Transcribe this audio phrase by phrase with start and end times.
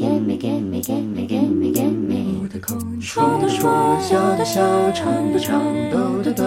[0.00, 0.06] 我
[2.48, 6.44] 的空说的说，笑的笑，唱的唱，抖的抖。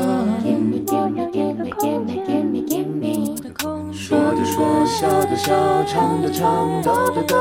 [3.92, 7.36] 说的说，笑的笑，唱的唱，抖的抖。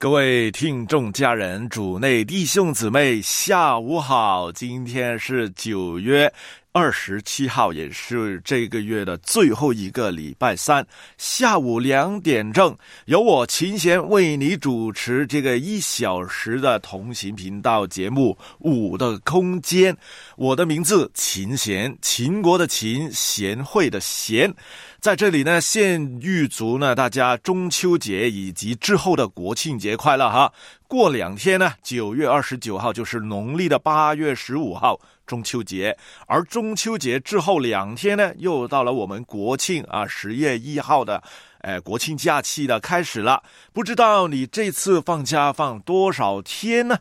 [0.00, 4.52] 各位听众家人、主内弟兄姊妹，下午好！
[4.52, 6.32] 今天是九月
[6.72, 10.86] 二十七号，也是这个月的最后一个礼拜三
[11.16, 12.76] 下午两点正，
[13.06, 19.94] 由我秦贤为你主持这个一小时的同行频道节目《五的空间》。
[20.36, 24.54] 我的名字秦贤，秦国的秦，贤惠的贤。
[25.00, 30.52] 在这里呢，先预祝呢大家中秋节以及之后的国庆节快乐哈！
[30.86, 35.96] 过两天呢，九月二十九号就是农历的八月十五号中秋节，
[36.26, 41.22] 而中秋节之后两天呢，又到了我们国庆啊十月一号的，
[41.60, 43.42] 哎国庆假期的开始了。
[43.74, 46.98] 不知道你这次放假放多少天呢？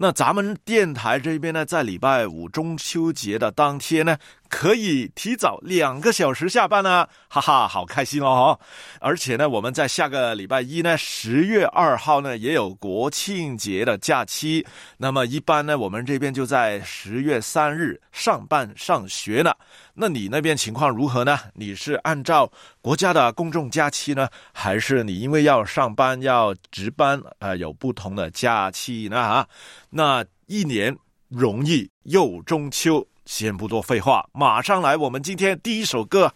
[0.00, 4.16] 那咱们电台这边呢，在礼拜五中秋节的当天呢。
[4.50, 8.58] 可以提早两个小时下班呢，哈哈，好开心哦！
[8.98, 14.66] 而且呢，我们在下个礼拜一呢，十月二号呢，也有国庆节的假期。
[14.96, 19.52] 那么一般呢，我们这边就在十月三日上班上学呢。
[20.00, 21.36] 那你那边情况如何呢？
[21.54, 22.48] 你是按照
[22.80, 29.18] 国家的公众假期呢，还是你因为要上班要值班啊，有不同的假期呢？
[29.18, 29.48] 啊，
[29.90, 30.96] 那一年
[31.28, 33.04] 容易又中秋。
[33.26, 34.96] 先不多废话，马上来。
[34.96, 36.32] 我们今天第一首歌，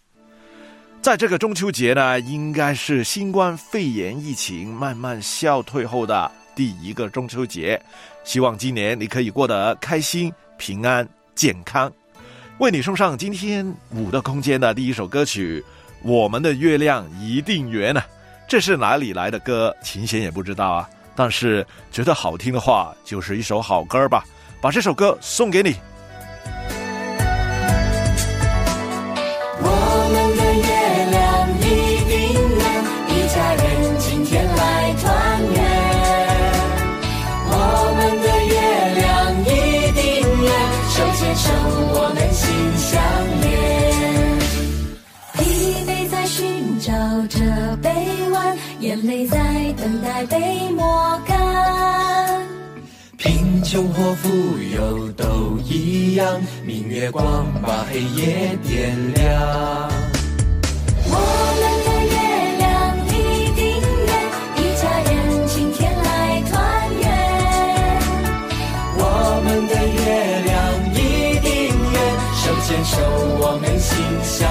[1.01, 7.81] 在这个中秋节呢，应该是新冠肺炎疫情慢慢消退后的第一个中秋节。
[8.23, 11.91] 希望今年你可以过得开心、平安、健康。
[12.59, 15.59] 为你送上今天五的空间的第一首歌曲
[16.07, 18.01] 《我们的月亮一定圆》呢。
[18.47, 19.75] 这是哪里来的歌？
[19.81, 20.87] 琴弦也不知道啊。
[21.15, 24.23] 但是觉得好听的话，就是一首好歌吧。
[24.61, 25.75] 把这首歌送给你。
[49.27, 52.43] 在等待被抹干，
[53.17, 54.29] 贫穷或富
[54.75, 59.89] 有都一样，明月光把黑夜点亮。
[61.05, 61.15] 我
[61.59, 62.15] 们的月
[62.57, 62.63] 亮
[63.07, 63.11] 一
[63.55, 63.61] 定
[64.05, 64.09] 圆，
[64.57, 65.11] 一家人
[65.47, 66.51] 今天来团
[67.01, 67.03] 圆。
[68.97, 69.01] 我
[69.45, 70.01] 们的月
[70.45, 70.51] 亮
[70.93, 70.97] 一
[71.39, 71.51] 定
[71.91, 71.95] 圆，
[72.33, 72.91] 手牵手
[73.39, 73.91] 我们心
[74.23, 74.49] 相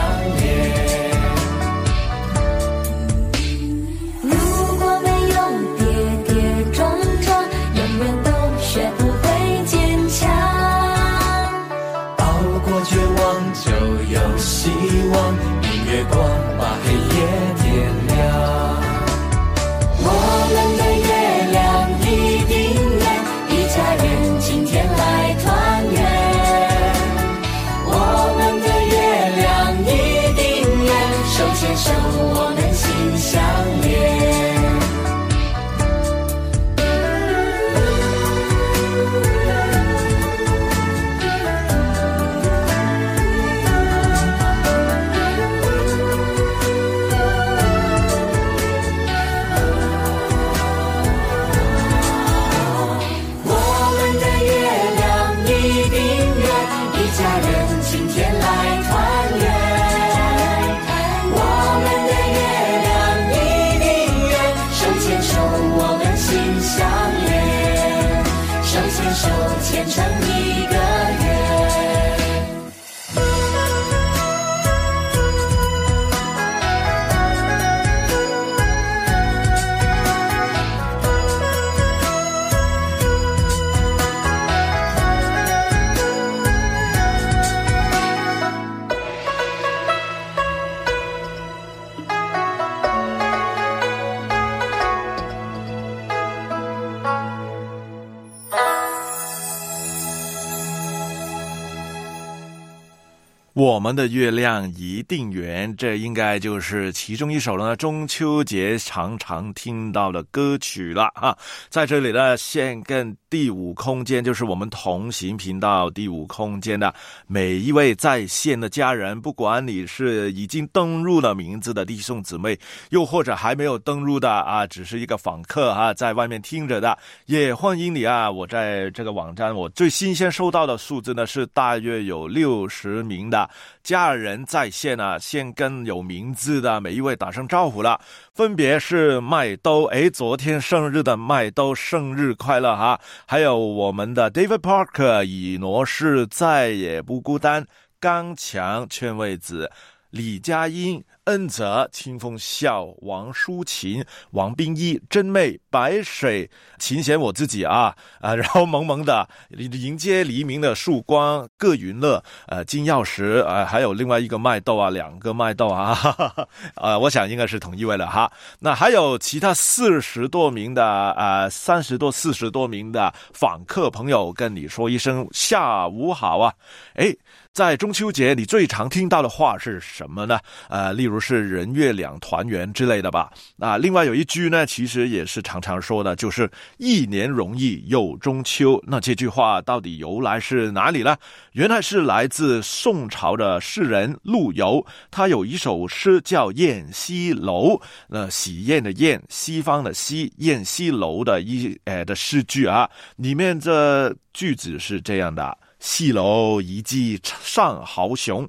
[103.62, 111.38] 我们的月亮一定圆，这应该就是其中一首呢中秋节常常听到的歌曲了啊！
[111.68, 116.92] 在这里呢，先跟第五空间，就是我们同行频道第五空间的
[117.28, 122.58] 每一位在线的家人，不管你是已经登录了名字的弟兄姊妹，
[122.90, 128.28] 又或者还没有登录的啊，只是一个访客啊，在外面听着的，也欢迎你啊！
[128.28, 133.48] 我在这个网站，我最新鲜收到的数字呢是大约有六十名的。
[133.82, 138.00] 家人在线啊，先跟有名字的每一位打声招呼了，
[138.34, 143.00] 分别是麦兜，哎，昨天生日的麦兜，生日快乐哈！
[143.26, 147.66] 还有我们的 David Parker，以挪士再也不孤单，
[148.00, 149.70] 刚强劝慰子，
[150.12, 151.04] 李佳音。
[151.26, 156.50] 恩泽、清风笑、王淑琴、王冰一、真妹、白水、
[156.80, 168.28] 琴弦，我自己啊啊， 然后萌萌的迎接黎明的曙光，各云乐，呃，金钥匙，呃，还有另外一个麦豆啊，两个麦豆啊，哈哈哈，呃，我想应该是同一位了哈。
[168.58, 176.52] 那还有其他四十多名的，呃，三十多、四十多名的访客朋友，跟你说一声下午好啊，
[176.94, 177.14] 哎。
[177.52, 180.38] 在中秋节，你最常听到的话是什么呢？
[180.70, 183.30] 呃，例如是“人月两团圆”之类的吧。
[183.58, 188.82] 啊，另外有一句呢，其实也是常常说的，就是“一年容易又中秋”。
[188.88, 191.14] 那这句话到底由来是哪里呢？
[191.52, 197.76] 原来是来自宋朝的诗人陆游，他有一首诗叫《宴西楼》。
[198.08, 205.54] 那喜宴的宴，西方的西，宴西楼的一呃的诗句啊，里面这句子是这样的。
[205.82, 208.48] 戏楼一骑上豪雄，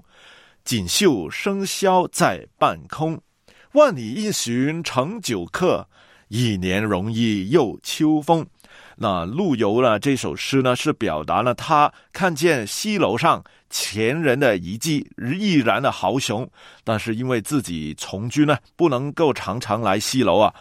[0.63, 3.19] 锦绣生肖在半空。
[3.71, 5.89] 万里一寻成酒客，
[6.27, 8.45] 一年容易又秋风。
[8.97, 9.97] 那陆游呢？
[9.97, 16.47] 这首诗呢，是表达了他看见西楼上前人的遗迹，毅然的豪雄。
[16.83, 20.53] 但是因为自己从军呢，不能够常常来西楼啊。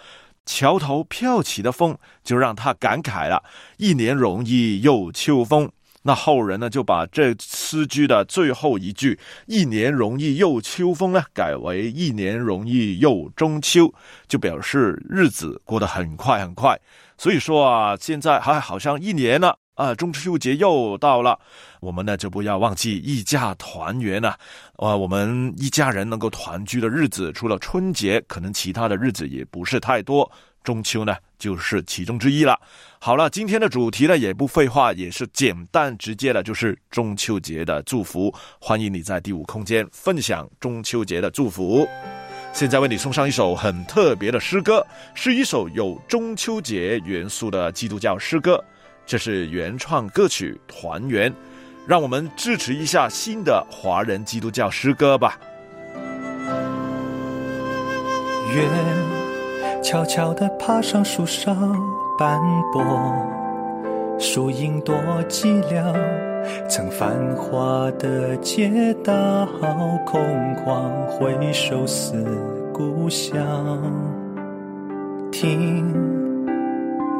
[0.47, 3.45] 桥头飘起的风，就让他感慨了：
[3.77, 5.71] 一年容易又秋风。
[6.02, 13.93] 那后人呢，就把这诗句的最后一句“一年容易又秋风”呢，改为“一年容易又中秋”，
[14.26, 16.78] 就表示日子过得很快很快。
[17.16, 21.38] 所以说啊，现在还好像一年了啊，中秋节又到了，
[21.81, 24.31] 我们呢就不要忘记一家团圆了。
[24.76, 30.28] 啊，我们一家人能够团聚的日子，除了春节，可能其他的日子也不是太多。
[30.64, 32.56] 中秋呢，就是其中之一了。
[33.00, 38.33] 好了，今天的主题呢，也不废话，也是简单直接的，就是中秋节的祝福。
[38.61, 41.85] 欢迎你在第五空间分享中秋节的祝福。
[42.53, 48.62] 现在为你送上一首很特别的诗歌，是一首有中秋节元素的基督教诗歌，
[49.05, 51.29] 这是原创歌曲《团圆》。
[51.88, 55.37] 让我们支持一下新的华人基督教诗歌吧。
[58.55, 59.22] 愿。
[59.82, 61.52] 悄悄地爬上树梢
[62.17, 62.40] 斑
[62.73, 62.82] 驳，
[64.17, 64.94] 树影多
[65.29, 65.93] 寂寥，
[66.69, 69.44] 曾繁华的街道
[70.06, 70.20] 空
[70.55, 72.25] 旷，回首思
[72.73, 73.43] 故乡，
[75.32, 75.93] 听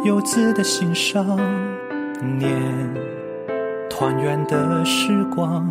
[0.05, 1.37] 游子的心上
[2.39, 2.49] 念
[3.91, 5.67] 团圆的时光，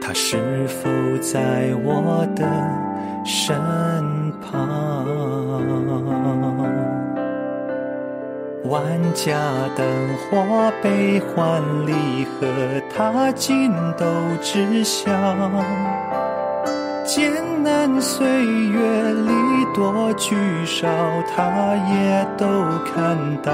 [0.00, 0.38] 他是
[0.68, 0.88] 否
[1.20, 2.46] 在我的
[3.24, 3.56] 身
[4.40, 4.60] 旁？
[8.64, 8.82] 万
[9.14, 9.34] 家
[9.76, 9.84] 灯
[10.30, 12.46] 火悲欢离合，
[12.94, 14.06] 他尽都
[14.40, 15.10] 知晓。
[17.04, 17.32] 艰
[17.64, 19.32] 难岁月里
[19.74, 20.86] 多聚少，
[21.34, 22.46] 他也都
[22.94, 23.50] 看到。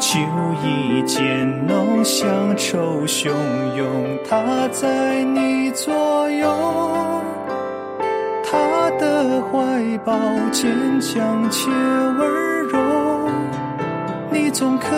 [0.00, 0.18] 秋
[0.64, 3.30] 意渐浓，乡愁汹
[3.76, 6.50] 涌，他在你左右。
[8.52, 10.12] 他的怀抱
[10.50, 13.30] 坚强且温柔，
[14.30, 14.94] 你总可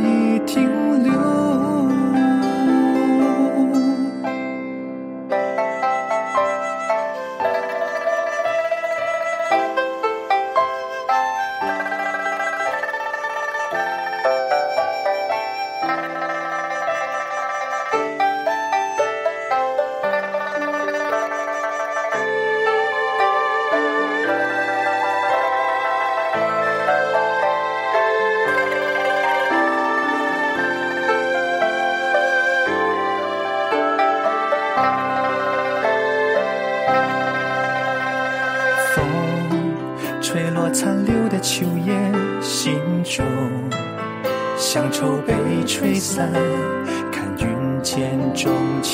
[0.00, 0.68] 以听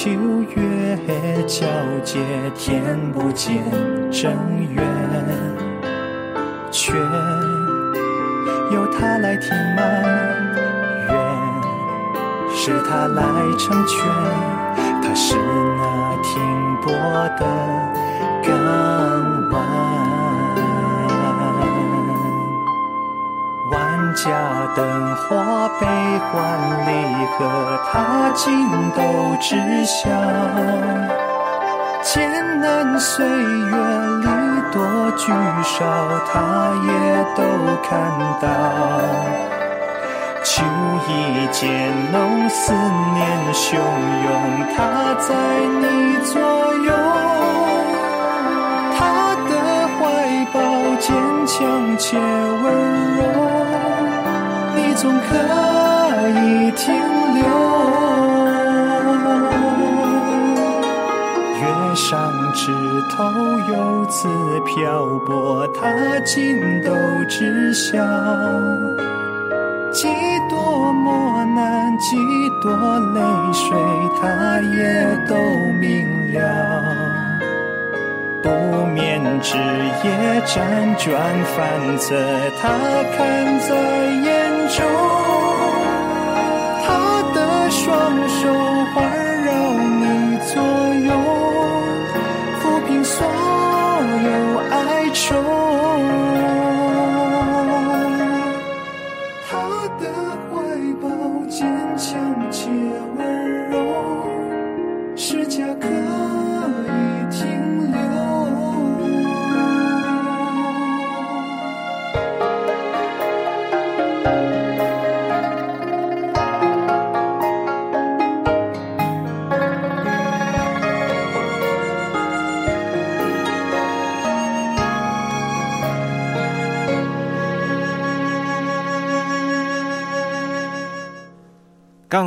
[0.03, 0.99] 秋月
[1.47, 1.63] 皎
[2.03, 2.19] 洁，
[2.57, 3.63] 天不见
[4.11, 4.33] 正
[4.75, 4.85] 圆，
[6.73, 6.93] 却
[8.73, 10.03] 由他来填满，
[11.07, 11.15] 愿
[12.53, 13.23] 是他来
[13.57, 14.05] 成全，
[15.01, 16.43] 他是那停
[16.83, 16.93] 泊
[17.39, 17.47] 的
[18.43, 18.51] 港
[19.53, 20.02] 湾。
[24.25, 24.31] 家
[24.76, 25.87] 灯火悲
[26.31, 26.33] 欢
[26.87, 26.91] 离
[27.26, 27.41] 合，
[27.91, 28.49] 他尽
[28.93, 29.02] 都
[29.41, 30.09] 知晓。
[32.02, 33.76] 艰难岁月
[34.21, 34.29] 里
[34.71, 35.33] 多聚
[35.64, 35.85] 少，
[36.33, 36.91] 他也
[37.35, 37.43] 都
[37.83, 37.91] 看
[38.41, 38.47] 到。
[40.45, 40.62] 秋
[41.09, 41.69] 意渐
[42.12, 44.31] 浓，思念汹涌，
[44.76, 45.35] 他在
[45.81, 46.41] 你左
[46.85, 46.88] 右。
[48.97, 49.00] 他
[49.49, 49.50] 的
[49.99, 50.00] 怀
[50.52, 50.61] 抱
[51.00, 51.11] 坚
[51.45, 53.62] 强且温柔。
[55.03, 55.35] 总可
[56.29, 56.95] 以停
[57.35, 57.43] 留。
[61.59, 61.61] 月
[61.97, 62.71] 上枝
[63.11, 63.25] 头
[63.69, 63.75] 游
[64.07, 64.29] 子
[64.65, 65.81] 漂泊，他
[66.25, 66.93] 尽都
[67.29, 67.99] 知晓。
[69.91, 70.07] 几
[70.49, 72.17] 多磨难，几
[72.63, 72.71] 多
[73.13, 73.21] 泪
[73.53, 73.77] 水，
[74.21, 74.81] 他也
[75.29, 75.35] 都
[75.81, 76.39] 明了。
[78.41, 78.49] 不
[78.87, 80.55] 眠之夜辗
[80.97, 81.11] 转
[81.57, 82.15] 反侧，
[82.61, 82.63] 他
[83.17, 83.19] 看
[83.59, 83.71] 在
[84.25, 84.42] 眼
[84.75, 85.32] 中，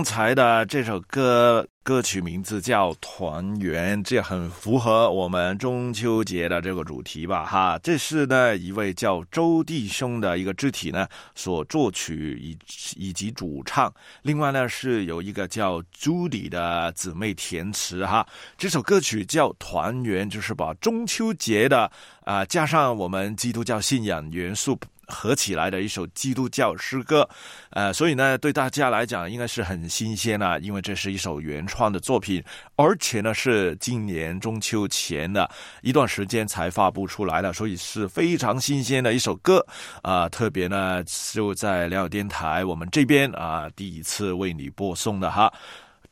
[0.05, 7.43] 才的这首歌歌曲名字叫《团圆》，这很符合我们中秋节的这个主题吧？
[7.43, 12.57] 哈，这是呢一位叫周弟兄的一个肢体呢所作曲以
[12.95, 18.25] 以及主唱，另外呢是有一个叫朱迪的姊妹填词哈。
[18.57, 21.91] 这首歌曲叫《团圆》，就是把中秋节的
[22.23, 24.79] 啊加上我们基督教信仰元素。
[25.07, 27.27] 合起来的一首基督教诗歌，
[27.71, 32.43] 呃，所以呢，对大家来讲应该是很新鲜啊，因为这是一首原创的作品，
[32.75, 35.49] 而且呢是今年中秋前的
[35.81, 39.65] 一段时间才发布出来的，所以是非常新鲜的一首歌
[40.01, 40.27] 啊。
[40.29, 45.51] 特别呢就在辽电台我们这边啊，第一次为你播送的哈。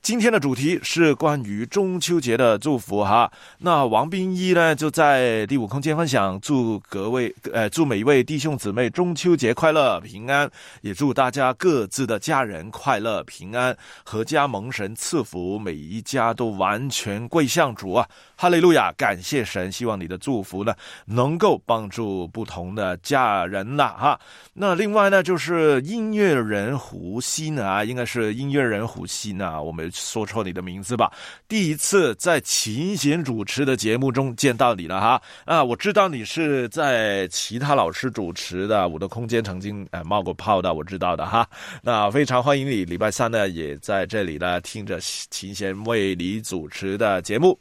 [0.03, 3.31] 今天的主题是关于中秋节的祝福哈。
[3.59, 13.73] 那王冰一呢就在第五空间分享，祝各位呃祝每一位弟兄姊妹中秋节快乐平安，也祝大家各自的家人快乐平安，
[14.05, 18.05] 阖家蒙神赐福，每一家都完全归向主啊！
[18.35, 24.19] 哈利路亚，感谢神，希望你的祝福呢能够帮助不同的家人呐哈。
[24.55, 29.92] 那另外呢就是音乐人胡鑫啊，应该是音乐人胡鑫啊，我们。
[29.93, 31.11] 说错你的名字吧！
[31.47, 35.63] 第一次在琴弦主持的节目中见到你了哈啊！
[35.63, 41.47] 我知道你是在其他老师主持的《我的空间》曾经呃冒过泡的，我知道的哈。
[41.81, 47.57] 那非常欢迎你，礼拜三呢也在这里呢听着琴弦为你主持的节目。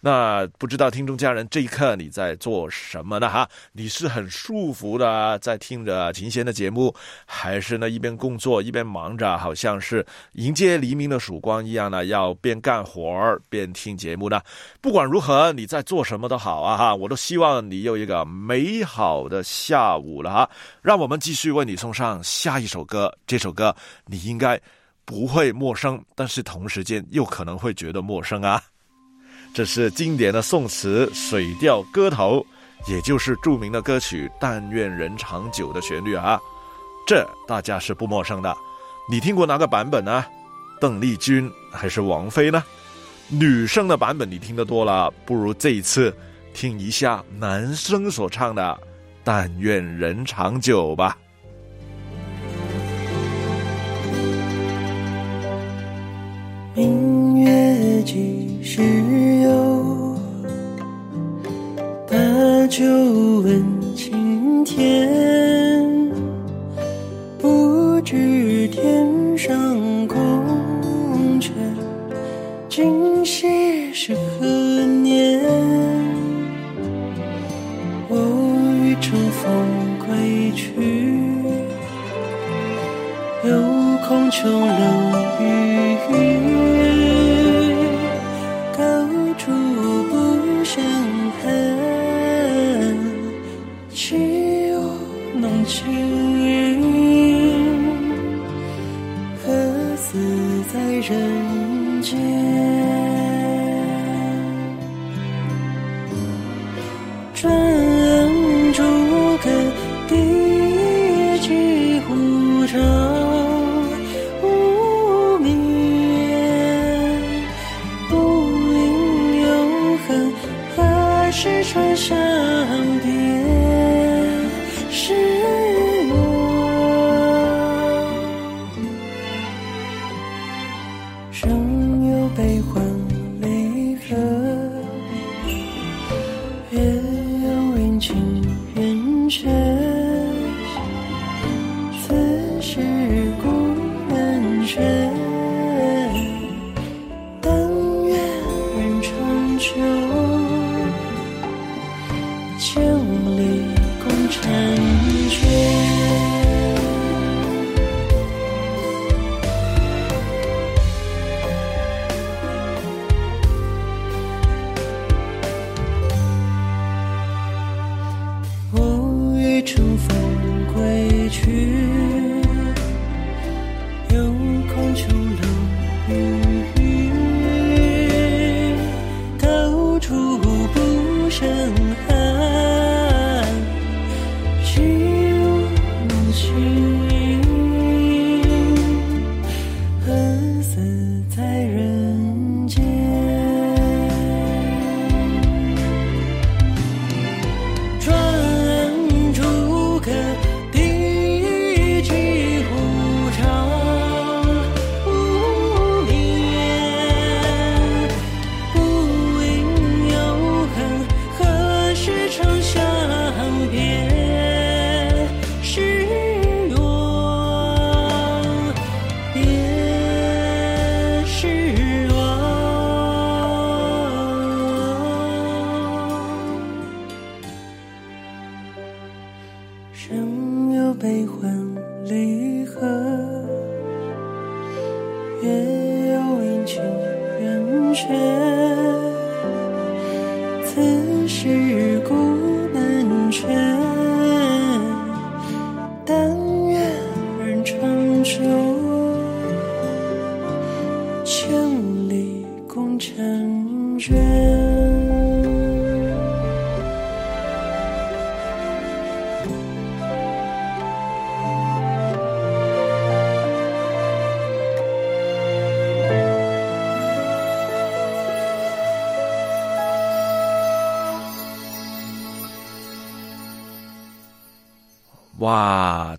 [0.00, 3.28] 那不知道听众家人这一刻你在做什么呢？
[3.28, 6.94] 哈，你是很舒服的在听着琴弦的节目，
[7.26, 12.04] 还是呢一边工作一边忙着，好像是迎接黎明的曙光一样呢？
[12.04, 14.40] 要边干活儿边听节目呢？
[14.80, 16.76] 不管如何，你在做什么都好啊！
[16.76, 20.50] 哈，我都希望你有一个美好的下午了哈。
[20.80, 23.74] 让我们继续为你送上下一首歌，这首歌
[24.06, 24.60] 你应该
[25.04, 28.62] 不会陌生，但是同时间又可能会觉得陌生啊。
[29.52, 32.44] 这是经典的宋词《水调歌头》，
[32.90, 36.40] 也就是著名的歌曲《但愿人长久》的旋律啊，
[37.06, 38.56] 这大家是不陌生的。
[39.10, 40.24] 你听过哪个版本呢？
[40.80, 42.62] 邓丽君还是王菲呢？
[43.28, 46.14] 女生的版本你听得多了，不如这一次
[46.54, 48.62] 听一下男生所唱的
[49.24, 51.18] 《但愿人长久》吧。
[56.74, 58.37] 明月几
[58.70, 58.82] 只
[59.40, 60.14] 有
[62.06, 62.14] 把
[62.68, 62.84] 酒
[63.40, 63.64] 问
[63.96, 65.88] 青天
[67.38, 70.18] 不知天上宫
[71.40, 71.48] 阙
[72.68, 74.44] 今夕是何
[75.02, 75.40] 年？
[78.10, 78.16] 我
[78.82, 79.64] 欲乘风
[80.06, 80.74] 归去
[83.44, 83.50] 又
[84.06, 84.84] 恐琼楼
[85.40, 85.42] 玉
[86.12, 86.87] 宇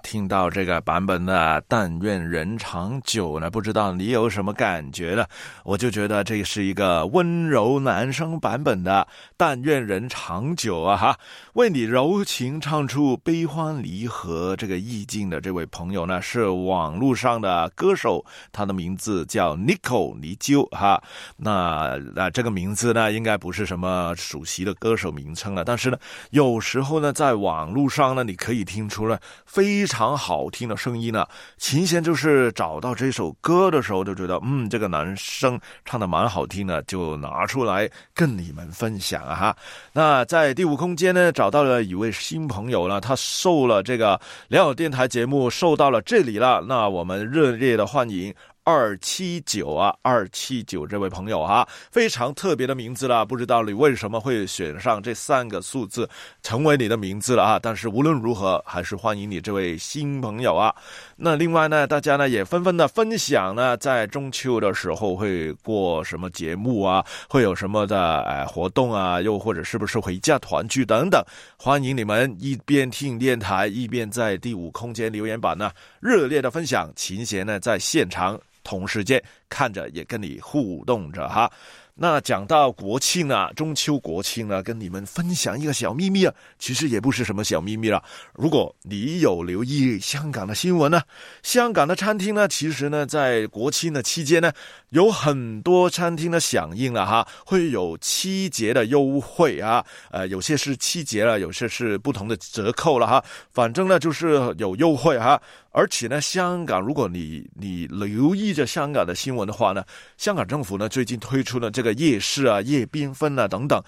[0.09, 5.23] 听到这个版本的“但愿人长久”呢，不知道你有什么感觉呢？
[5.63, 11.17] 我就觉得这是一个温柔男声版本的“但愿人长久”啊哈，
[11.53, 21.01] 为你柔情唱出悲欢离合这个意境的这位朋友呢，是网络上的歌手，他的名字叫 Nico 泥鳅哈。
[21.37, 25.97] 那那这个名字呢，应该不是什么熟悉的歌手名称了，但是呢，
[26.31, 29.19] 有时候呢，在网络上呢，你可以听出了。
[29.45, 31.25] 非常好听的声音呢。
[31.57, 39.57] 琴弦就是找到这首歌的时候，就觉得嗯，这个男生唱的蛮好听的，就拿出来跟你们分享啊哈。
[39.93, 44.19] 那在第五空间呢，找到了一位新朋友呢，他受了这个
[44.49, 46.63] 良友电台节目，受到了这里了。
[46.67, 48.33] 那我们热烈的欢迎。
[48.71, 56.07] 二七九啊，二七九这位朋友哈，非常特别的名字了，不知道你为什么会选上这三个数字
[56.43, 57.59] 成为你的名字了啊？
[57.59, 60.71] 但是无论如何，还是欢迎你这位新朋友啊。
[61.15, 67.03] 那另外呢，大家呢也纷纷的分享呢，在中秋的时候会过什么节目啊？
[67.27, 69.19] 会有什么的哎活动啊？
[69.19, 71.19] 又或者是不是回家团聚等等？
[71.57, 76.91] 欢迎你们一边听电台，一边在第五空间留言板呢热烈的分享。
[76.95, 78.39] 琴弦呢在现场。
[78.61, 81.51] 同时间看着也跟你互动着哈，
[81.95, 88.03] 那讲到国庆啊，中秋国庆呢，跟你们分享一个小秘密啊，其实也不是什么小秘密了。
[88.33, 91.01] 如果你有留意香港的新闻呢，
[91.41, 94.51] 香港的餐厅呢，其实呢，在国庆的期间呢，
[94.89, 105.41] 有很多餐厅的响应了哈，会有七节的优惠啊，呃，有些是七节了，有些是不同的折扣了哈，反正呢就是有优惠哈。
[105.71, 109.83] 而且呢，香港，如果你你留意着香港的新闻的话呢，
[110.17, 113.81] 香港政府呢最近推出了这个夜市啊、夜缤纷啊等等，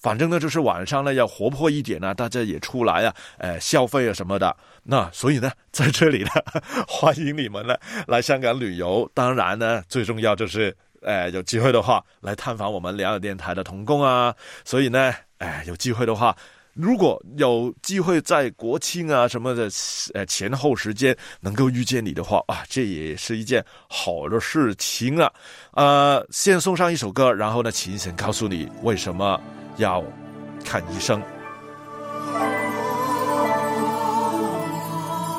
[0.00, 4.56] 反正呢就是晚上呢要活泼一点啊，大家也出来啊，呃，消费啊什么的。
[4.82, 6.30] 那所以呢，在这里呢，
[6.88, 9.08] 欢迎你们呢来香港旅游。
[9.14, 14.34] 当然呢，最重要就是，呃，有机会的话来探访我们两岸电台的同工啊。
[14.64, 16.36] 所以呢，哎，有机会的话。
[16.78, 19.68] 如果有机会在国庆啊什么的
[20.14, 25.28] 呃前后时间能够遇见你的话啊，这也是一件好的事情啊。
[25.72, 29.40] 呃，先送上一首歌，然后呢，请神告诉你为什么
[29.78, 30.04] 要
[30.64, 31.20] 看医生。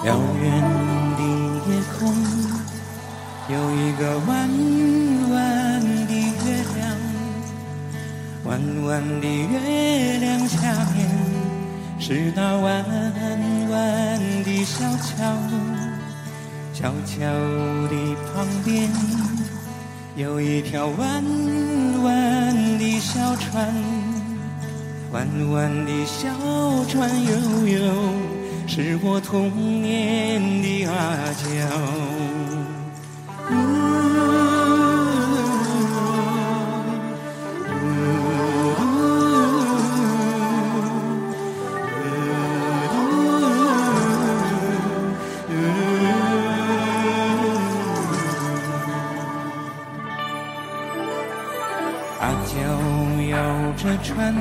[0.06, 0.52] 遥远
[1.16, 1.24] 的
[1.70, 2.14] 夜空
[3.48, 4.50] 有一个弯
[5.32, 6.98] 弯的月亮，
[8.44, 10.99] 弯弯的月亮下。
[12.00, 12.84] 是那弯
[13.70, 15.38] 弯的小桥，
[16.74, 17.22] 小桥
[17.88, 18.90] 的旁边
[20.16, 21.24] 有一条弯
[22.04, 23.72] 弯的小船，
[25.12, 26.30] 弯弯的小
[26.88, 27.80] 船悠悠，
[28.66, 31.50] 是我童年的阿娇。
[54.02, 54.34] 船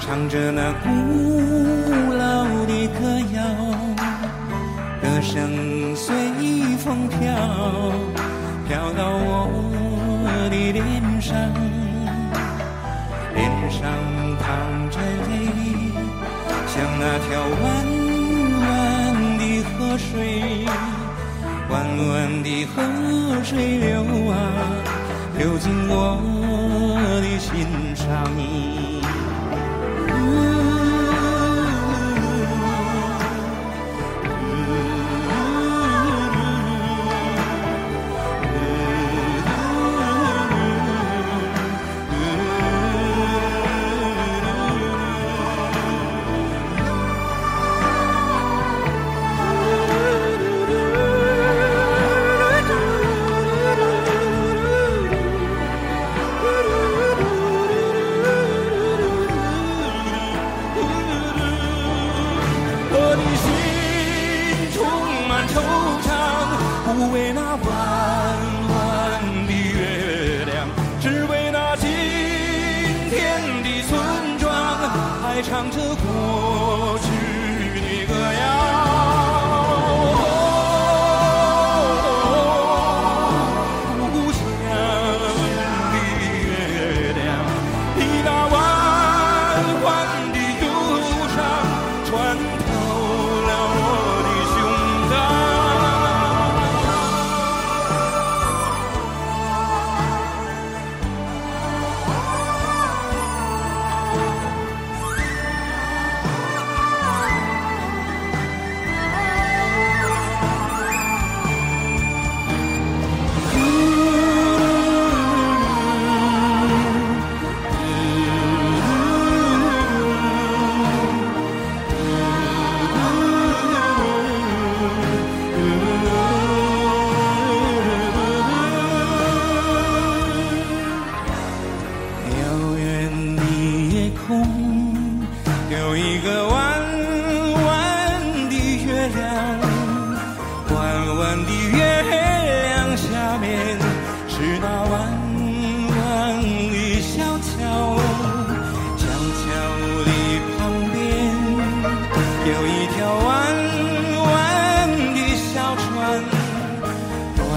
[0.00, 0.88] 唱着那古
[2.12, 3.00] 老的歌
[3.34, 3.38] 谣，
[5.00, 6.14] 歌声随
[6.78, 7.18] 风飘，
[8.66, 9.28] 飘到我
[10.50, 10.82] 的脸
[11.20, 11.36] 上，
[13.34, 13.80] 脸上
[14.40, 14.46] 淌
[14.90, 14.98] 着
[15.28, 15.30] 泪，
[16.66, 17.28] 像那条
[17.62, 17.64] 弯
[18.60, 18.66] 弯
[19.38, 20.64] 的河水，
[21.68, 21.72] 弯
[22.08, 22.08] 弯
[22.42, 22.82] 的河
[23.44, 23.92] 水流
[24.30, 24.34] 啊，
[25.38, 25.94] 流进我
[27.38, 28.79] 欣赏你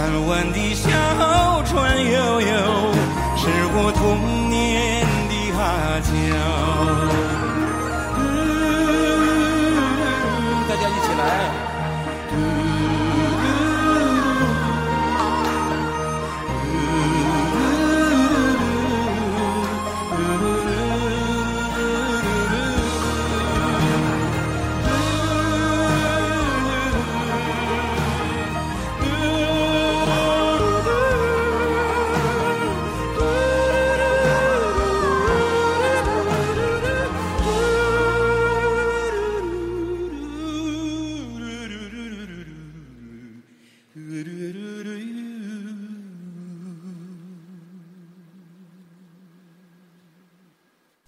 [0.03, 0.89] 弯弯的小
[1.63, 2.72] 船悠悠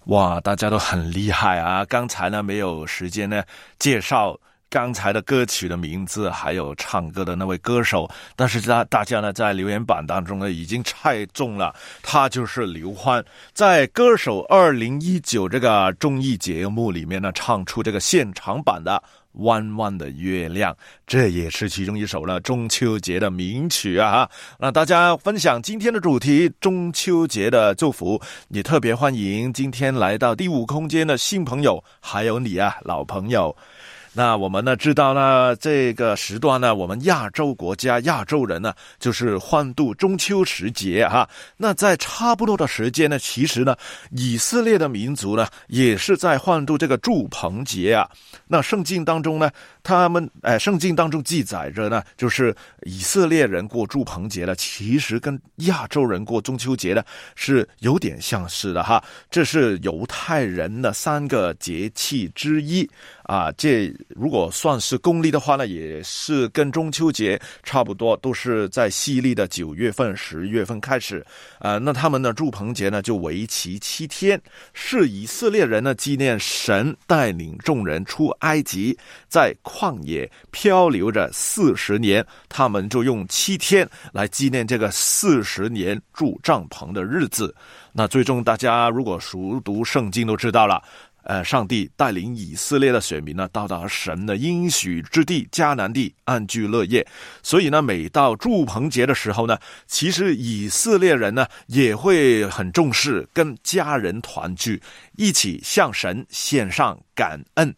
[0.06, 1.84] 哇，大家都很厉害啊！
[1.86, 3.42] 刚才呢没有时间呢
[3.78, 4.38] 介绍
[4.70, 19.02] 刚才的歌曲的名字，还有唱歌的那位歌手，但是大大家呢在留言板当中呢已经猜中了，他就是刘欢，在《歌手二零一九》这个综艺节目里面呢唱出这个现场版的。
[19.36, 24.28] 弯弯的月亮，这也是其中一首了中秋节的名曲啊！
[24.58, 33.54] 那大家分享今天的主题中秋节的祝福，也特别欢迎今天来到第五空间的新朋友，还有你啊，老朋友。
[34.16, 41.28] 那我们呢知道呢，这个时段呢，我们亚洲国家、亚洲人呢，就是欢度中秋时节哈。
[41.58, 43.76] 那在差不多的时间呢，其实呢，
[44.12, 48.08] 以色列的民族呢，也是在欢度这个祝棚节啊。
[48.48, 49.50] 那圣经当中呢。
[49.86, 57.04] 他们哎，圣经当中记载着呢，就是以色列人过祝棚节呢，其实跟亚洲人过中秋节呢
[57.36, 59.00] 是有点相似的哈。
[59.30, 62.84] 这是犹太人的三个节气之一
[63.22, 63.52] 啊。
[63.52, 71.24] 这如果算是公历的话呢，也是跟中秋节差不多，都是在西历的九月份、十月份开始
[71.60, 71.78] 啊。
[71.78, 74.40] 那他们的祝棚节呢，就为期七天，
[74.74, 79.54] 是以色列人呢纪念神带领众人出埃及，在。
[79.76, 87.54] 旷野漂流着四十年，他们就用七天来纪念这个四十年住帐篷的日子。
[87.92, 90.82] 那最终，大家如果熟读圣经都知道了，
[91.24, 97.06] 呃，上帝带领以色列的选民呢，到达神的应许之地迦南地，安居乐业。
[97.42, 104.80] 所以呢，每到祝棚节的时候呢，其实以色列人呢也会很重视跟家人团聚，
[105.16, 107.74] 一起向神献上感恩。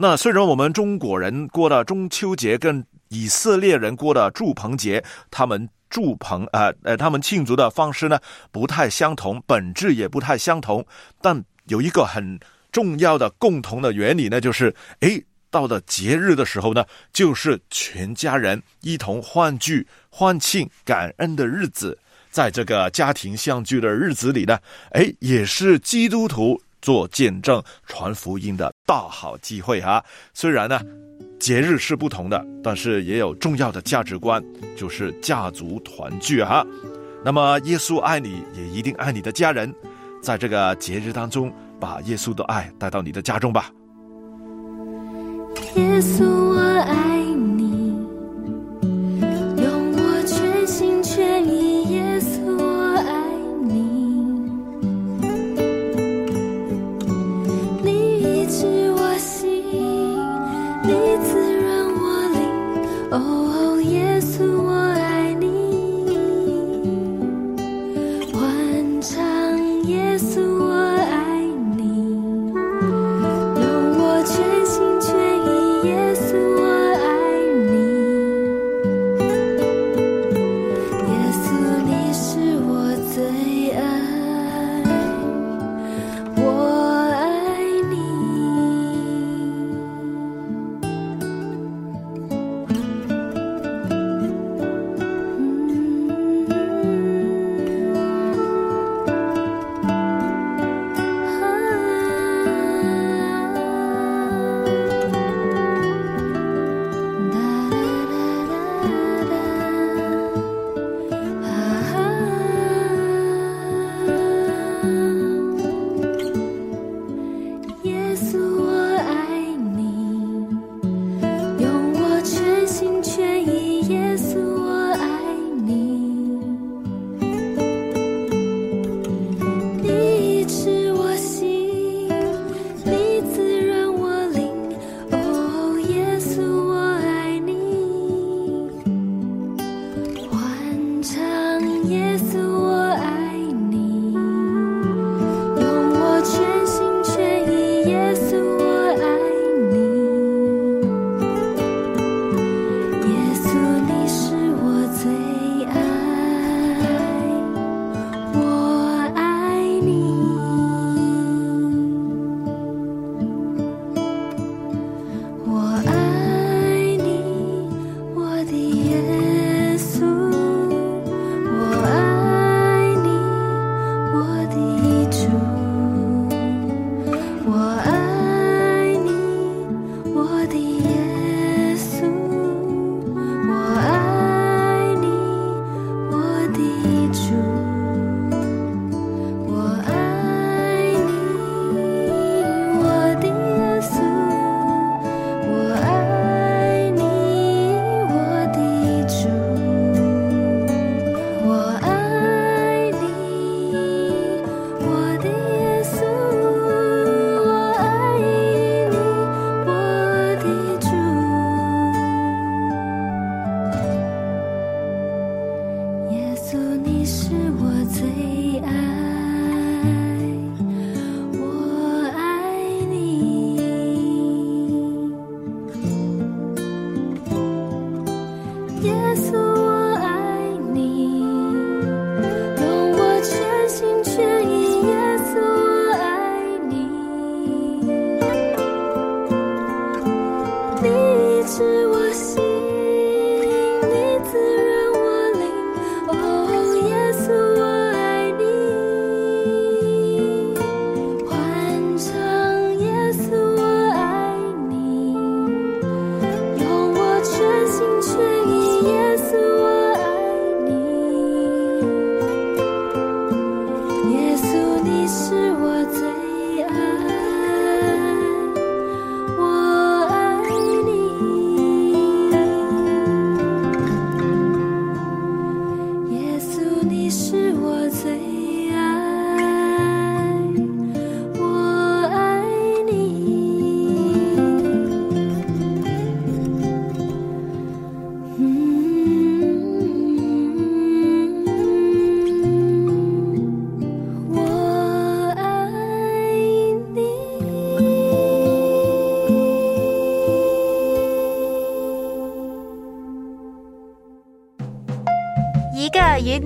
[0.00, 8.20] 那虽然我们中国人过的中秋节跟以色列人过的祝棚节，他们祝棚呃呃，他们庆祝的方式呢
[8.52, 10.86] 不太相同，本质也不太相同，
[11.20, 12.38] 但有一个很
[12.70, 21.98] 重要的共同的原理呢，就是诶，到了节日的时候呢，就是全家人一同欢聚、欢庆、感恩的日子，
[22.30, 24.60] 在这个家庭相聚的日子里呢，
[24.92, 26.62] 诶，也是基督徒。
[26.80, 30.04] 做见证、传福音的大好机会哈！
[30.32, 30.80] 虽然呢，
[31.38, 34.42] 节日是不同的，但是也有重要的价值观，
[34.76, 36.64] 就是家族团聚哈。
[37.24, 39.74] 那么，耶稣爱你，也一定爱你的家人，
[40.22, 43.70] 在这个节日当中，把耶稣的爱带到你的家中吧。
[45.74, 47.57] 耶稣，我爱你，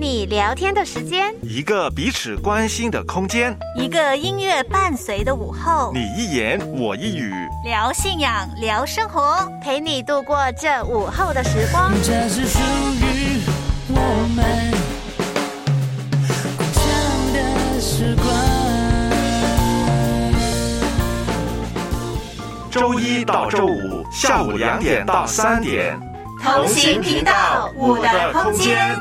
[0.03, 11.89] 你聊天的时间，一个彼此关心的空间，一个音乐伴随的午后，你一言我一语，聊信仰，聊生活，陪你度过这午后的时光。
[12.03, 12.59] 这是属
[12.99, 13.39] 于
[13.87, 14.73] 我们。
[16.57, 16.83] 共享
[17.31, 18.27] 的时光。
[22.69, 25.97] 周一到周五下午两点到三点，
[26.43, 28.93] 同行频道我的空间。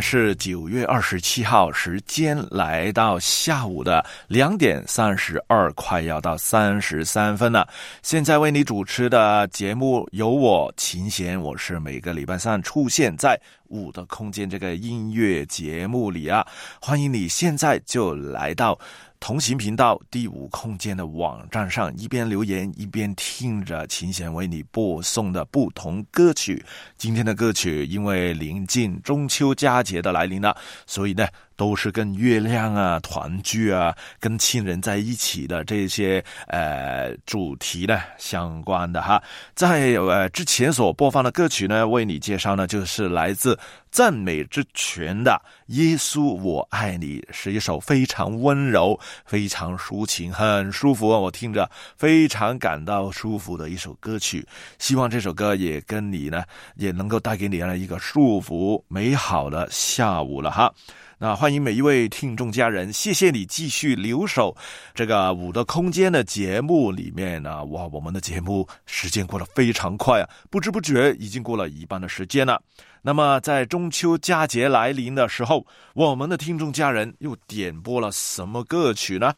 [0.00, 7.68] 是九月二十七号，时间来到下午的两点三十二，快要到三十三分了。
[8.02, 16.46] 现在为你主持的节目有我琴弦，我是每个礼拜三出现在五的空间这个音乐节目里啊，
[16.80, 18.78] 欢迎你现在就来到。
[19.20, 26.64] 同行频道第五空间的网站上，一边留言一边听着琴弦为你播送的不同歌曲。
[26.96, 31.26] 今天的歌曲因为临近中秋佳节的来临了，所以呢。
[31.58, 39.20] 都是跟月亮啊、团聚啊、跟亲人在一起的这些呃主题呢相关的哈。
[39.56, 43.58] 在呃之前所播放的歌曲呢，为你介绍呢，就是来自
[43.90, 45.32] 赞美之泉的
[45.74, 54.46] 《耶稣我爱你》，是一首非常温柔、非常抒情、很舒服，我听着非常感到舒服的一首歌曲。
[54.78, 56.44] 希望这首歌也跟你呢，
[56.76, 60.72] 也能够带给你一个舒服美好的下午了哈。
[61.20, 64.56] 那欢迎每一位听众家人，谢谢你继续留守
[64.94, 67.64] 这个五的空间的节目里面呢。
[67.64, 72.62] 哇，我们的节目时间过得非常快啊，不知不觉已经过了一半的时间了。
[73.02, 79.34] 那么在中秋佳节来临的时候，我们的听众家人又点播了什么歌曲呢？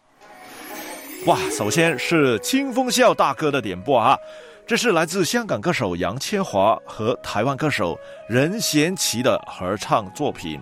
[1.25, 4.19] 哇，首先是清风笑大哥的点播啊，
[4.67, 10.61] 这是来自香港歌手杨千华和台湾歌手任贤齐的合唱作品。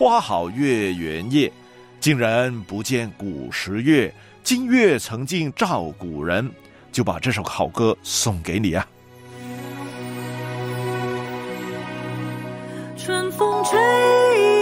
[0.00, 1.52] 花好月圆夜，
[2.00, 4.10] 竟然不见古时月。
[4.42, 6.50] 今月曾经照古人，
[6.90, 8.88] 就把这首好歌送给你啊！
[12.96, 13.78] 春风吹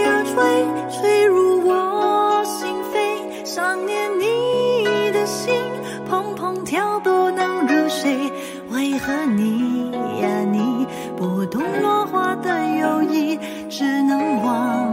[0.03, 3.45] 呀吹，吹入我心扉。
[3.45, 5.55] 想念你的心，
[6.05, 8.29] 怦怦跳，不能入睡。
[8.71, 9.89] 为何你
[10.19, 10.85] 呀你，
[11.15, 13.39] 不懂落花的忧意，
[13.69, 14.88] 只能望。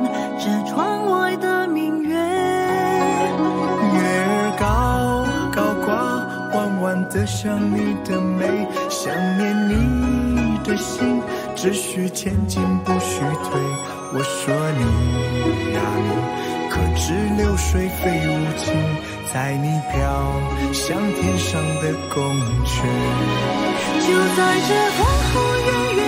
[6.86, 8.46] 弯弯的想你的美，
[8.88, 11.20] 想念你的心，
[11.56, 13.60] 只许前进不许退。
[14.12, 14.82] 我说你
[15.74, 16.08] 呀你，
[16.70, 17.02] 可知
[17.36, 18.72] 流水非无情，
[19.34, 19.98] 在你飘
[20.72, 22.22] 向天上的宫
[22.64, 22.70] 阙。
[24.06, 25.34] 就在这花好
[25.66, 26.05] 月圆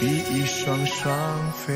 [0.00, 1.74] 比翼双双飞。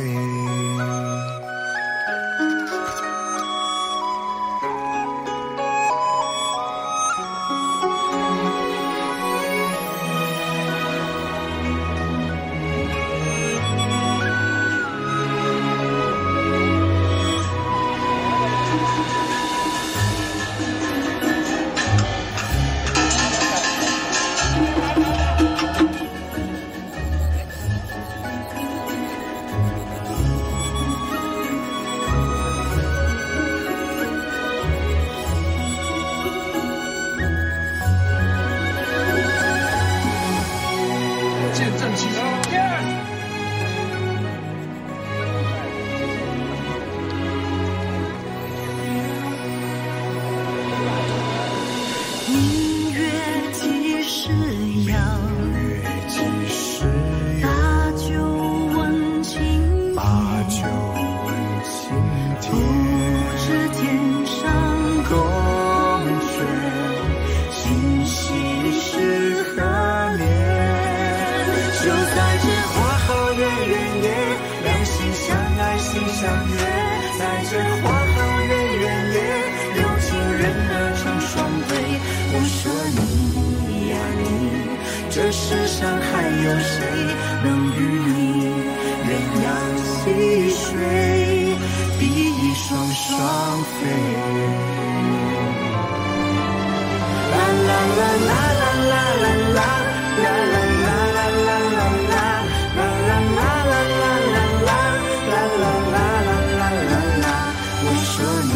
[108.04, 108.52] 说你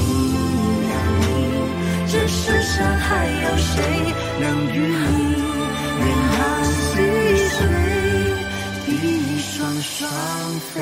[0.91, 1.25] 呀你，
[2.11, 3.75] 这世上还有谁
[4.41, 5.07] 能与你
[6.03, 6.05] 鸳
[6.37, 6.39] 鸯
[6.73, 6.95] 戏
[7.49, 7.59] 水，
[8.85, 10.11] 比翼双双
[10.73, 10.77] 飞？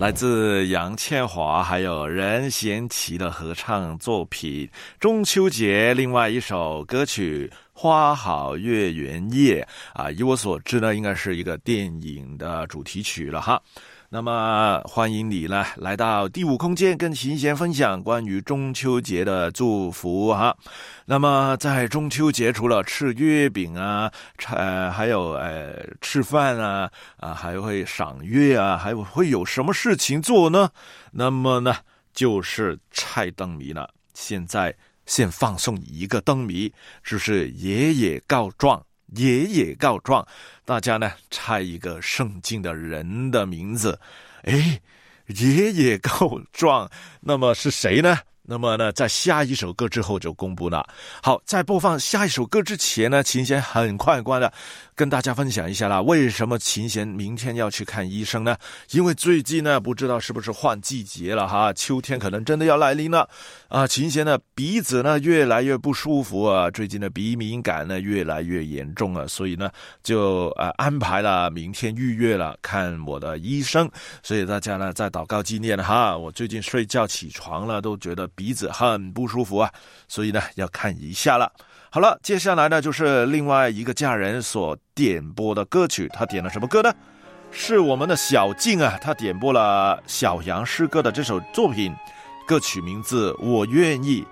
[0.00, 4.66] 来自杨倩华还有任贤齐的合唱作品
[4.98, 9.62] 《中秋节》，另外一首歌曲《花好月圆夜》
[10.02, 13.60] 啊，以我所知呢，应该是一个电影的主题曲了哈。
[14.12, 20.56] 那么欢迎你呢，来到第五空间，跟琴弦分享关于中秋节的祝福哈。
[21.04, 24.10] 那么在中秋节，除了吃月饼啊，
[24.48, 30.70] 呃，还有呃吃饭啊，啊，还会赏月啊，还会有什么事情做呢？
[31.12, 31.76] 那么呢，
[32.12, 33.88] 就是猜灯谜了。
[34.12, 34.74] 现在
[35.06, 36.72] 先放送一个灯谜，
[37.04, 38.84] 就是爷爷告状。
[39.14, 40.26] 爷爷告状，
[40.64, 43.98] 大家呢猜一个圣经的人的名字。
[44.42, 44.80] 哎，
[45.26, 46.90] 爷爷告状，
[47.20, 48.18] 那么是谁呢？
[48.42, 50.88] 那么呢，在下一首歌之后就公布了。
[51.22, 54.52] 好，在播放下一首歌之前呢，琴弦很快关了。
[54.94, 58.56] 跟大家分享一下啦，为什么琴弦明天要去看医生呢？
[58.90, 63.28] 因为最近呢，不知道是不是换季节了哈，秋天可能真的要来临了
[63.68, 63.86] 啊。
[63.86, 69.70] 琴弦的鼻子呢越来越不舒服啊，最近的鼻敏感呢越来越严重了，所以呢
[70.02, 73.90] 就呃安排了明天预约了看我的医生。
[74.22, 79.72] 所以大家呢在祷告纪念哈，我最近睡觉起床了都觉得鼻子很不舒服啊，
[80.08, 81.50] 所以呢要看一下了。
[81.92, 86.94] 好了，接下来呢就是另外一个家人所点播的歌曲，他点了什么歌呢？
[87.50, 91.92] 是我们的小静啊，他点播了小杨诗歌的这首作品，
[92.46, 94.22] 歌曲名字《我愿意》。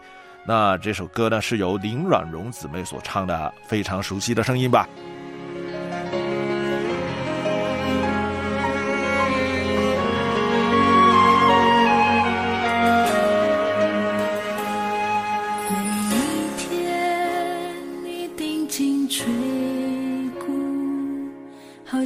[0.46, 4.88] 那这首歌呢是由林软荣姊妹所唱的，非常熟悉的声音吧。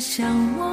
[0.03, 0.72] 像我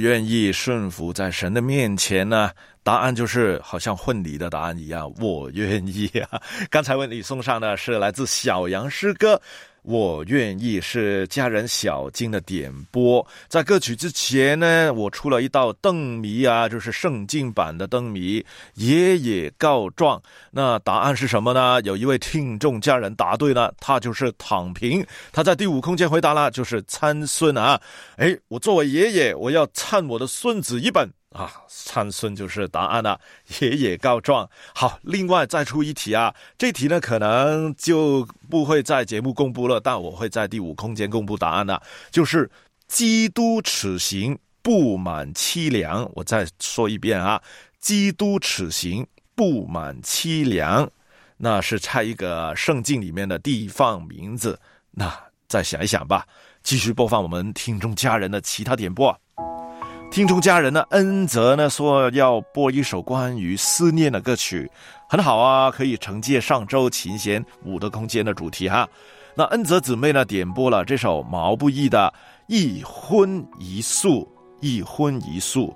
[0.00, 2.50] 愿意顺服在神的面前呢？
[2.82, 6.40] 答案就是好像婚礼的答案一样，我愿意啊！
[6.70, 9.40] 刚才为你送上的是来自小杨诗歌。
[9.82, 13.26] 我愿意是家人小金的点播。
[13.48, 18.44] 在歌曲之前呢，我出了一道灯谜啊，就是圣经版的灯谜。
[18.74, 20.20] 爷爷告状，
[20.50, 21.80] 那答案是什么呢？
[21.82, 25.04] 有一位听众家人答对了，他就是躺平。
[25.32, 27.80] 他在第五空间回答了，就是参孙啊。
[28.16, 31.10] 哎，我作为爷爷，我要参我的孙子一本。
[31.30, 33.20] 啊，参孙就是答案了。
[33.60, 34.48] 爷爷告状。
[34.74, 41.80] 好，另外再出一题啊，这题呢可能就不会在节目公布了，但我会在第五空间公布答案了。
[42.10, 42.50] 就是
[42.88, 46.10] 基督此行布满凄凉。
[46.14, 47.40] 我再说一遍啊，
[47.78, 49.06] 基督此行
[49.36, 50.90] 布满凄凉，
[51.36, 54.58] 那是猜一个圣经里面的地方名字。
[54.90, 55.16] 那
[55.46, 56.26] 再想一想吧。
[56.62, 59.16] 继续播放我们听众家人的其他点播。
[60.10, 64.68] 听众家人呢，恩泽呢说要播一首关于思念的歌曲，
[65.08, 68.88] 很好啊，可以承接上周琴弦五的空间的主题哈。
[69.36, 72.12] 那恩泽姊妹呢点播了这首毛不易的
[72.52, 74.28] 《一荤一素》，
[74.60, 75.72] 一荤一素，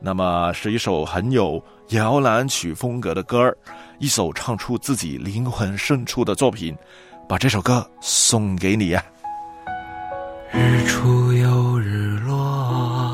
[0.00, 3.54] 那么是一首很有摇篮曲风格的歌儿，
[3.98, 6.74] 一首唱出自己灵魂深处的作品，
[7.28, 9.04] 把这首歌送给你呀、
[10.52, 13.13] 日出又日落，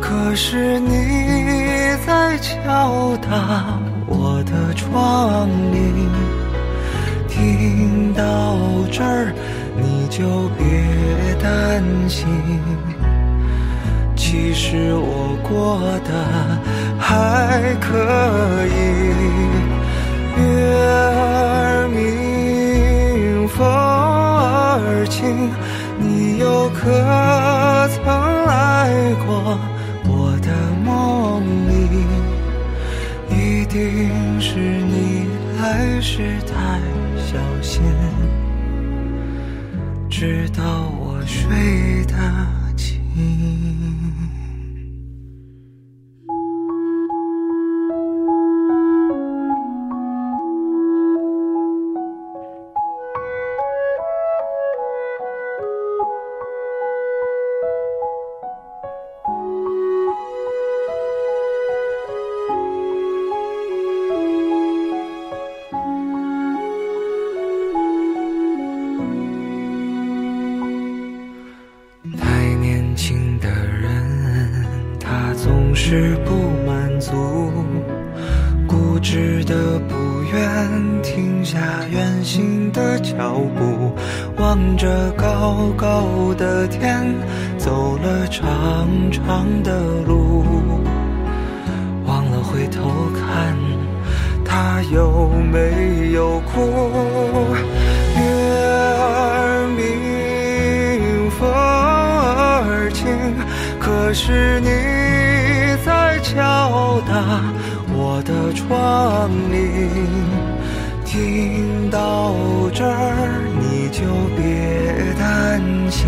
[0.00, 6.08] 可是你在敲打我的窗棂。
[7.28, 8.56] 听到
[8.90, 9.32] 这儿，
[9.76, 10.64] 你就别
[11.42, 12.26] 担心，
[14.16, 16.10] 其实我过得
[16.98, 17.86] 还可
[18.66, 18.70] 以。
[20.36, 25.50] 月儿明，风儿轻，
[26.40, 26.80] 你又可
[27.88, 28.02] 曾
[28.46, 29.58] 来过
[30.08, 30.48] 我的
[30.82, 31.70] 梦里？
[33.28, 35.28] 一定是你
[35.60, 36.80] 来时太
[37.18, 37.82] 小心，
[40.08, 40.64] 直到
[40.98, 42.06] 我睡。
[42.06, 42.14] 的
[108.80, 109.56] 的窗棂。
[111.04, 112.32] 听到
[112.72, 114.04] 这儿，你就
[114.36, 115.60] 别担
[115.90, 116.06] 心，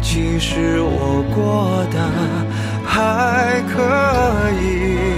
[0.00, 1.98] 其实我过得
[2.84, 3.76] 还可
[4.62, 5.17] 以。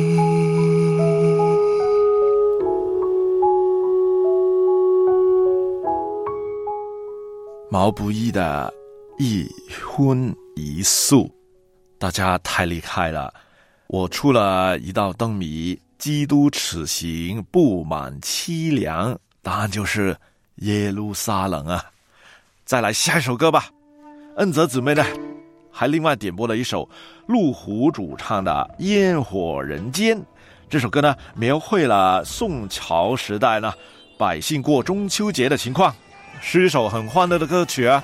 [7.71, 8.71] 毛不易的。
[9.17, 9.47] 一
[9.85, 11.29] 荤一素，
[11.99, 13.31] 大家太厉害了！
[13.85, 20.17] 我出了一道灯谜：基督此行布满凄凉，答案就是
[20.55, 21.85] 耶路撒冷啊！
[22.65, 23.69] 再来下一首歌吧。
[24.37, 25.05] 恩泽姊妹呢，
[25.71, 26.89] 还另外点播了一首
[27.27, 28.51] 路虎主唱的
[28.83, 30.17] 《烟火人间》。
[30.67, 33.71] 这首歌呢，描绘了宋朝时代呢
[34.17, 35.95] 百姓过中秋节的情况，
[36.41, 38.03] 是一首很欢乐的歌曲啊。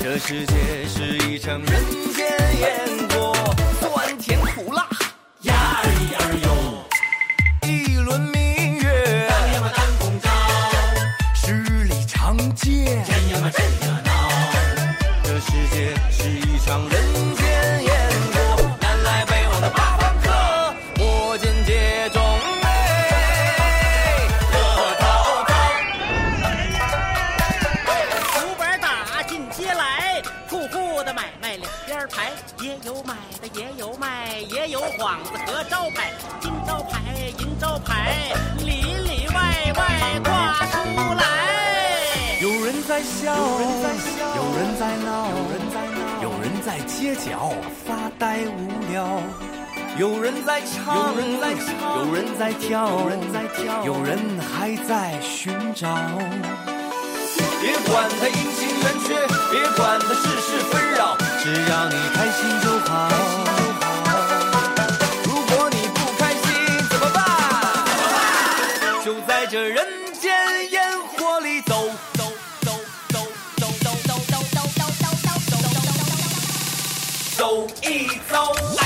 [0.00, 0.54] 这世界
[0.88, 1.84] 是一场人
[2.14, 2.26] 间
[2.60, 3.05] 烟
[42.86, 47.52] 在笑，有人在笑，有人在闹，有人在闹，有人在街角
[47.84, 49.20] 发呆无聊。
[49.98, 55.96] 有人在唱，有人在唱，有人在跳，有人在跳，有人还在寻找。
[57.60, 63.10] 别管他阴晴圆缺，别管他世事纷扰，只要你开心就好。
[69.48, 69.86] 这人
[77.46, 78.85] 走一走。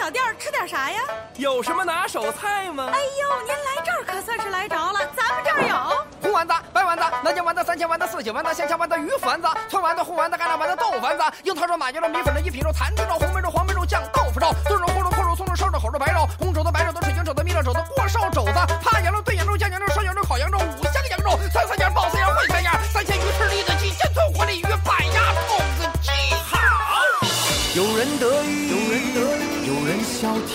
[0.00, 0.98] 小店吃点啥呀？
[1.36, 2.88] 有什么拿手菜吗？
[2.90, 20.89] 哎呦，您来这儿可算是来着了，咱们这儿有红丸子、白丸子、南京丸子、三鲜丸子、四喜丸子、鲜香丸子、鱼丸子、汆丸子、红丸子、干辣丸子、豆丸子、樱桃肉、马家肉、米粉的一品肉、坛子肉、红梅肉、黄梅肉酱、豆腐肉、炖肉、烩肉、扣肉、松肉、烧肉、烤肉、白肉、红肘子、白肘子、水晶肘子、蜜肉肘子、锅烧肘子、扒羊肉、炖羊肉、酱羊肉、烧羊肉、烤羊肉、五。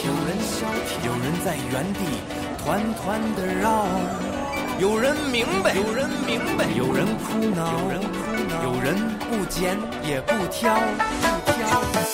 [0.06, 2.00] 有人消停，有人在原地
[2.64, 3.88] 团团的绕，
[4.80, 8.08] 有人明白，有人明白，有人苦恼，有人苦
[8.48, 9.76] 恼，有人不捡
[10.08, 10.76] 也不挑，
[11.44, 12.05] 不挑。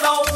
[0.00, 0.29] 一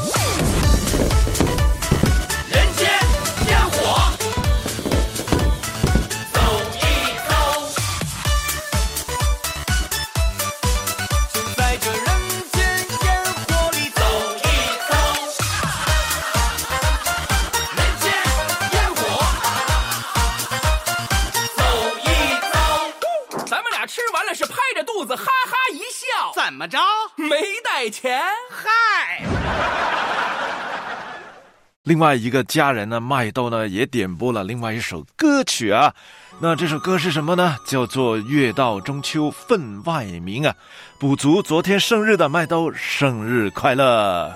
[31.84, 35.94] 另外一个家人呢，麦豆呢也点播了另外一首歌曲啊。
[36.40, 37.58] 那这首歌是什么呢？
[37.66, 40.54] 叫做《月到中秋分外明》啊。
[40.98, 44.34] 补足昨天生日的麦豆，生日快乐！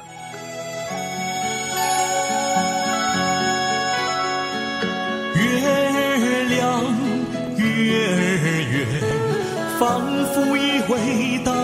[5.34, 5.42] 月
[6.48, 6.84] 亮
[7.56, 7.64] 月
[8.12, 10.02] 儿圆，仿
[10.34, 11.57] 佛一回到。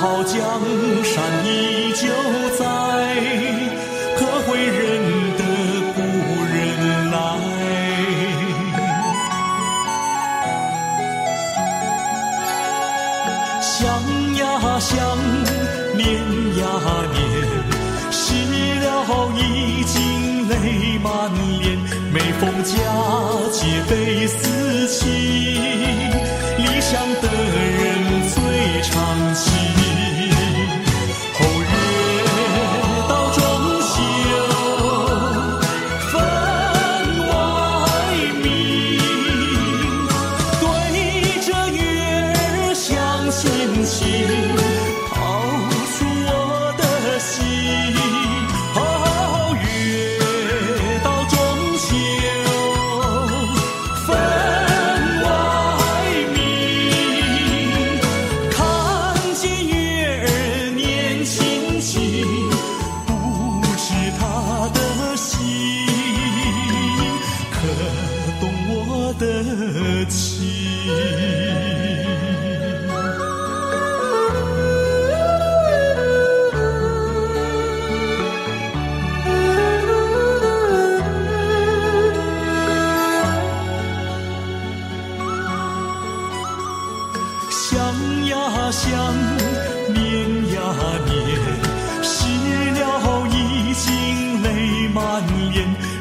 [0.00, 0.40] 好江
[1.04, 2.08] 山依旧
[2.58, 2.64] 在，
[4.16, 4.80] 可会认
[5.36, 5.42] 得
[5.94, 6.00] 故
[6.46, 6.56] 人
[7.10, 7.14] 来？
[13.60, 13.76] 想
[14.36, 14.40] 呀
[14.80, 14.96] 想，
[15.94, 16.06] 念
[16.56, 16.64] 呀
[17.12, 17.20] 念，
[18.10, 18.22] 事
[18.80, 18.82] 了
[19.36, 19.38] 已
[19.84, 21.08] 经泪满
[21.60, 21.76] 脸，
[22.10, 22.72] 每逢佳
[23.52, 25.04] 节倍思亲，
[26.62, 29.99] 理想的人最长情。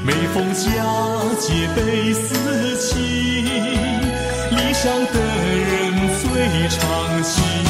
[0.10, 0.68] 每逢佳
[1.38, 7.69] 节倍思亲，离乡的人最长情。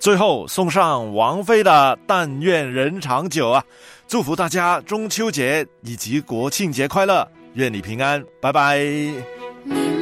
[0.00, 3.62] 最后送上王菲的《但愿人长久》啊，
[4.08, 9.99] 祝福大家中秋节以及国庆节快乐，愿你平安，拜拜。